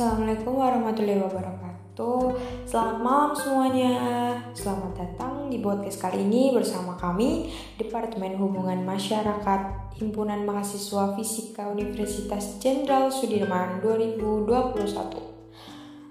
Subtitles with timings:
[0.00, 2.32] Assalamualaikum warahmatullahi wabarakatuh.
[2.64, 3.92] Selamat malam semuanya.
[4.56, 12.56] Selamat datang di podcast kali ini bersama kami Departemen Hubungan Masyarakat Himpunan Mahasiswa Fisika Universitas
[12.64, 14.80] Jenderal Sudirman 2021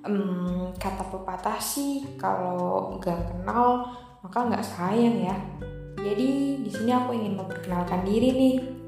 [0.05, 3.89] um, Kata pepatah sih kalau nggak kenal
[4.21, 5.37] maka nggak sayang ya.
[5.97, 8.78] Jadi di sini aku ingin memperkenalkan diri nih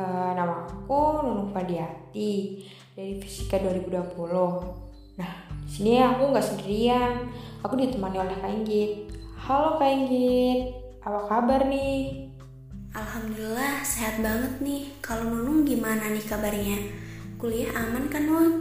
[0.00, 2.64] uh, Nama aku Nunung Fadiati
[2.96, 5.20] dari Fisika 2020.
[5.20, 5.32] Nah,
[5.68, 7.28] di sini aku nggak sendirian.
[7.60, 9.12] Aku ditemani oleh Kak Inggit.
[9.36, 10.72] Halo Kak Inggit,
[11.04, 12.28] apa kabar nih?
[12.96, 14.82] Alhamdulillah sehat banget nih.
[15.04, 16.78] Kalau Nunung gimana nih kabarnya?
[17.36, 18.52] Kuliah aman kan Nun?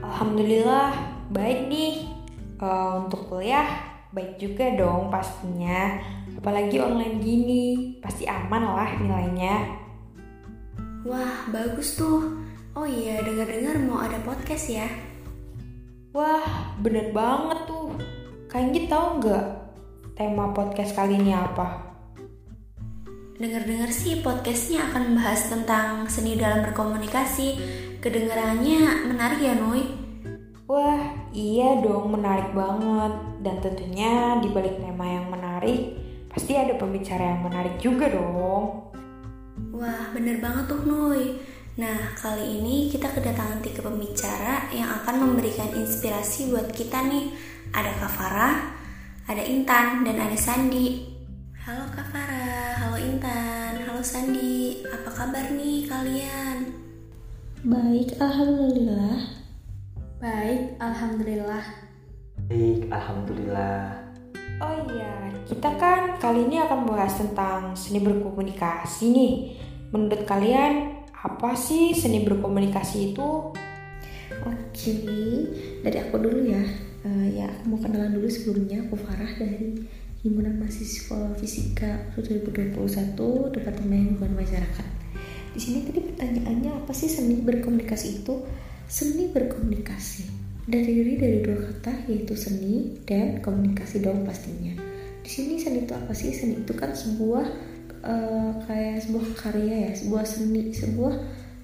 [0.00, 0.92] Alhamdulillah
[1.32, 2.08] baik nih.
[2.56, 3.68] Uh, untuk kuliah
[4.16, 6.00] baik juga dong pastinya.
[6.36, 7.64] Apalagi online gini,
[8.00, 9.85] pasti aman lah nilainya.
[11.06, 12.34] Wah bagus tuh.
[12.74, 14.90] Oh iya, dengar-dengar mau ada podcast ya?
[16.10, 17.94] Wah, bener banget tuh.
[18.50, 19.44] Kayaknya tahu nggak
[20.18, 21.94] tema podcast kali ini apa?
[23.38, 27.54] Dengar-dengar sih podcastnya akan membahas tentang seni dalam berkomunikasi.
[28.02, 29.86] Kedengarannya menarik ya, Nui?
[30.66, 33.14] Wah, iya dong, menarik banget.
[33.46, 35.94] Dan tentunya di balik tema yang menarik,
[36.26, 38.85] pasti ada pembicara yang menarik juga dong.
[39.56, 41.40] Wah, bener banget tuh, Nui.
[41.80, 47.32] Nah, kali ini kita kedatangan tiga pembicara yang akan memberikan inspirasi buat kita nih.
[47.72, 48.56] Ada Kak Farah,
[49.24, 51.08] ada Intan, dan ada Sandi.
[51.56, 54.84] Halo Kak Farah, halo Intan, halo Sandi.
[54.88, 56.72] Apa kabar nih kalian?
[57.64, 59.20] Baik, Alhamdulillah.
[60.20, 61.64] Baik, Alhamdulillah.
[62.48, 64.05] Baik, Alhamdulillah.
[64.56, 69.34] Oh iya, kita kan kali ini akan membahas tentang seni berkomunikasi nih.
[69.92, 73.52] Menurut kalian, apa sih seni berkomunikasi itu?
[74.48, 74.94] Oke,
[75.84, 76.64] dari aku dulu ya.
[77.04, 78.80] Uh, ya, aku mau kenalan dulu sebelumnya.
[78.88, 79.76] Aku Farah dari
[80.24, 82.72] Himpunan Mahasiswa Fisika 2021
[83.52, 84.88] Departemen Hubungan Masyarakat.
[85.52, 88.40] Di sini tadi pertanyaannya apa sih seni berkomunikasi itu?
[88.88, 94.74] Seni berkomunikasi terdiri dari dua kata yaitu seni dan komunikasi dong pastinya.
[95.22, 96.30] Di sini seni itu apa sih?
[96.34, 97.46] Seni itu kan sebuah
[98.06, 101.14] uh, kayak sebuah karya ya sebuah seni sebuah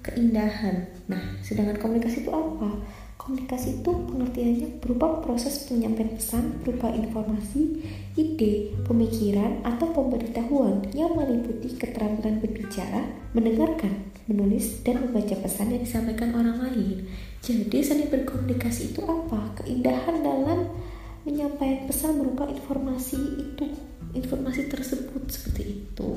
[0.03, 2.69] keindahan nah sedangkan komunikasi itu apa
[3.15, 7.79] komunikasi itu pengertiannya berupa proses penyampaian pesan berupa informasi
[8.19, 16.31] ide pemikiran atau pemberitahuan yang meliputi keterampilan berbicara mendengarkan menulis dan membaca pesan yang disampaikan
[16.35, 17.07] orang lain
[17.43, 20.71] jadi seni berkomunikasi itu apa keindahan dalam
[21.23, 23.67] menyampaikan pesan berupa informasi itu
[24.13, 26.09] informasi tersebut seperti itu.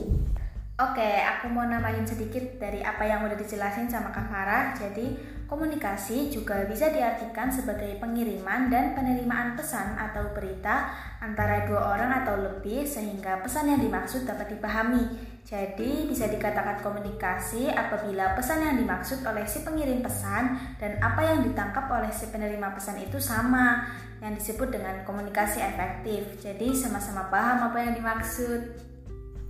[0.76, 4.76] Oke, aku mau nambahin sedikit dari apa yang udah dijelasin sama Kak Farah.
[4.76, 5.16] Jadi,
[5.48, 10.92] komunikasi juga bisa diartikan sebagai pengiriman dan penerimaan pesan atau berita
[11.24, 15.35] antara dua orang atau lebih sehingga pesan yang dimaksud dapat dipahami.
[15.46, 21.46] Jadi, bisa dikatakan komunikasi apabila pesan yang dimaksud oleh si pengirim pesan dan apa yang
[21.46, 23.86] ditangkap oleh si penerima pesan itu sama
[24.18, 26.42] yang disebut dengan komunikasi efektif.
[26.42, 28.74] Jadi sama-sama paham apa yang dimaksud.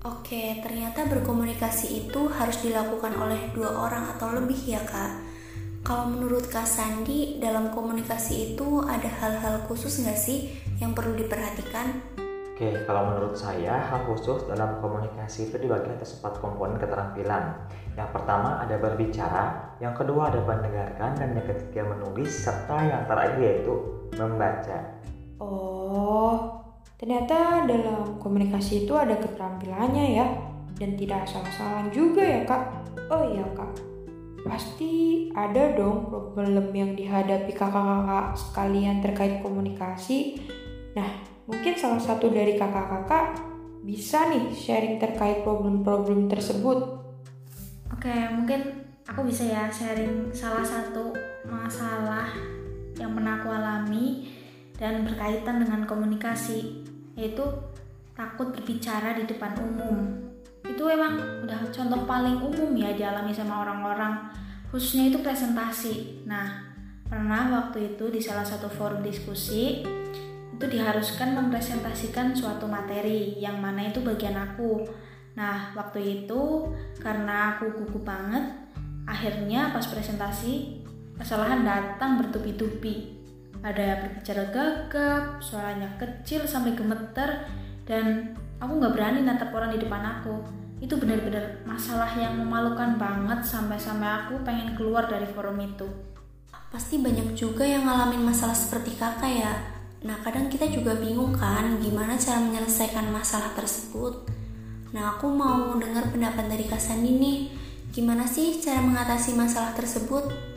[0.04, 5.24] Oke, ternyata berkomunikasi itu harus dilakukan oleh dua orang atau lebih ya kak.
[5.86, 10.50] Kalau menurut Kak Sandi, dalam komunikasi itu ada hal-hal khusus nggak sih
[10.82, 12.15] yang perlu diperhatikan?
[12.56, 17.52] Oke, kalau menurut saya hal khusus dalam komunikasi itu dibagi atas empat komponen keterampilan.
[17.92, 23.44] Yang pertama ada berbicara, yang kedua ada mendengarkan, dan yang ketiga menulis, serta yang terakhir
[23.44, 23.76] yaitu
[24.16, 24.88] membaca.
[25.36, 26.64] Oh,
[26.96, 30.24] ternyata dalam komunikasi itu ada keterampilannya ya,
[30.80, 32.72] dan tidak asal-asalan juga ya kak.
[33.12, 33.68] Oh iya kak,
[34.48, 40.40] pasti ada dong problem yang dihadapi kakak-kakak sekalian terkait komunikasi.
[40.96, 43.38] Nah, Mungkin salah satu dari kakak-kakak
[43.86, 46.98] bisa nih sharing terkait problem-problem tersebut.
[47.94, 51.14] Oke, mungkin aku bisa ya sharing salah satu
[51.46, 52.34] masalah
[52.98, 54.26] yang pernah aku alami
[54.74, 56.82] dan berkaitan dengan komunikasi,
[57.14, 57.46] yaitu
[58.18, 60.26] takut berbicara di depan umum.
[60.66, 64.34] Itu emang udah contoh paling umum ya dialami sama orang-orang,
[64.74, 66.26] khususnya itu presentasi.
[66.26, 66.74] Nah,
[67.06, 69.86] pernah waktu itu di salah satu forum diskusi,
[70.56, 74.88] itu diharuskan mempresentasikan suatu materi yang mana itu bagian aku.
[75.36, 78.56] Nah, waktu itu karena aku gugup banget,
[79.04, 80.80] akhirnya pas presentasi
[81.20, 83.20] kesalahan datang bertubi-tubi.
[83.60, 87.44] Ada berbicara gagap, suaranya kecil sampai gemeter,
[87.84, 90.40] dan aku nggak berani natap orang di depan aku.
[90.80, 95.88] Itu benar-benar masalah yang memalukan banget sampai-sampai aku pengen keluar dari forum itu.
[96.66, 99.75] pasti banyak juga yang ngalamin masalah seperti kakak ya.
[100.04, 104.28] Nah, kadang kita juga bingung kan gimana cara menyelesaikan masalah tersebut.
[104.92, 107.38] Nah, aku mau dengar pendapat dari Kak nih.
[107.94, 110.55] Gimana sih cara mengatasi masalah tersebut?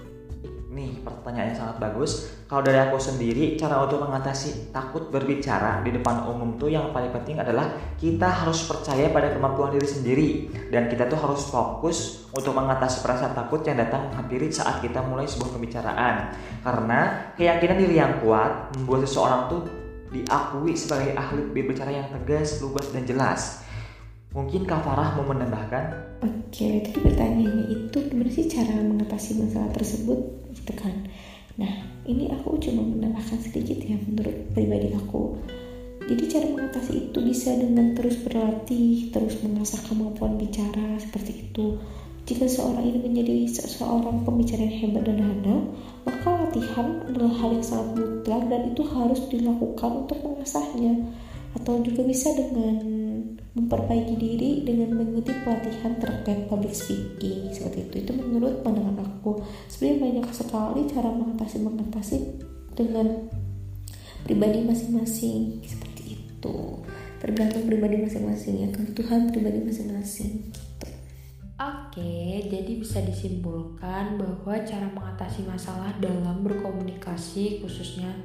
[0.70, 2.30] Nih, pertanyaan yang sangat bagus.
[2.46, 7.10] Kalau dari aku sendiri, cara untuk mengatasi takut berbicara di depan umum tuh yang paling
[7.10, 10.30] penting adalah kita harus percaya pada kemampuan diri sendiri
[10.70, 15.26] dan kita tuh harus fokus untuk mengatasi perasaan takut yang datang menghampiri saat kita mulai
[15.26, 16.38] sebuah pembicaraan.
[16.62, 19.66] Karena keyakinan diri yang kuat membuat seseorang tuh
[20.14, 23.66] diakui sebagai ahli berbicara yang tegas, lugas, dan jelas.
[24.30, 25.86] Mungkin Kak Farah mau menambahkan?
[26.22, 30.20] Oke, tadi pertanyaannya itu gimana sih cara mengatasi masalah tersebut
[30.54, 30.94] gitu kan.
[31.58, 31.74] Nah,
[32.06, 35.34] ini aku cuma menambahkan sedikit ya menurut pribadi aku.
[36.06, 41.82] Jadi cara mengatasi itu bisa dengan terus berlatih, terus mengasah kemampuan bicara seperti itu.
[42.30, 45.74] Jika seorang ini menjadi seorang pembicara yang hebat dan handal,
[46.06, 51.18] maka latihan adalah hal yang sangat mutlak dan itu harus dilakukan untuk mengasahnya.
[51.58, 52.78] Atau juga bisa dengan
[53.58, 57.50] memperbaiki diri dengan mengikuti pelatihan terkait public speaking.
[57.52, 57.96] Seperti itu.
[58.06, 59.42] Itu menurut pandangan aku.
[59.68, 62.18] Sebenarnya banyak sekali cara mengatasi mengatasi
[62.78, 63.28] dengan
[64.24, 65.66] pribadi masing-masing.
[65.66, 66.58] Seperti itu.
[67.20, 68.68] Tergantung pribadi masing-masing ya.
[68.72, 70.32] Kebutuhan pribadi masing-masing.
[70.50, 70.90] Gitu.
[71.60, 78.16] Oke, jadi bisa disimpulkan bahwa cara mengatasi masalah dalam berkomunikasi khususnya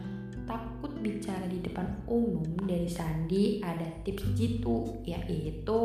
[0.45, 5.79] takut bicara di depan umum dari Sandi ada tips jitu yaitu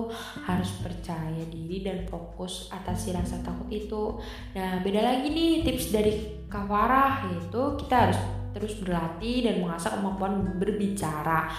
[0.44, 4.20] harus percaya diri dan fokus atasi rasa takut itu.
[4.56, 6.14] Nah beda lagi nih tips dari
[6.50, 8.20] Kawarah yaitu kita harus
[8.50, 11.50] terus berlatih dan mengasah kemampuan berbicara.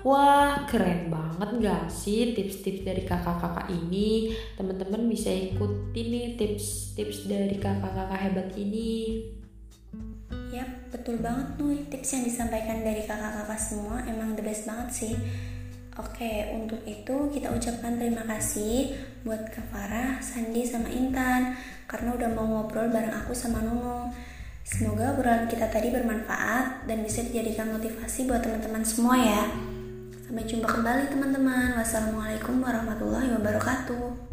[0.00, 4.32] Wah keren banget gak sih tips-tips dari kakak-kakak ini?
[4.56, 9.20] Teman-teman bisa ikuti nih tips-tips dari kakak-kakak hebat ini
[10.50, 11.78] Yap, betul banget Nur.
[11.86, 15.14] Tips yang disampaikan dari kakak-kakak semua emang the best banget sih.
[15.94, 21.54] Oke, untuk itu kita ucapkan terima kasih buat Kak Farah, Sandi, sama Intan
[21.86, 24.10] karena udah mau ngobrol bareng aku sama Nunung.
[24.66, 29.42] Semoga obrolan kita tadi bermanfaat dan bisa dijadikan motivasi buat teman-teman semua ya.
[30.26, 31.74] Sampai jumpa kembali teman-teman.
[31.78, 34.29] Wassalamualaikum warahmatullahi wabarakatuh.